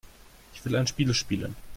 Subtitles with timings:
[0.55, 1.55] Ich will ein Spiel spielen.